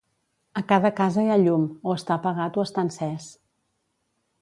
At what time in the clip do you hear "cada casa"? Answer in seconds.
0.71-1.25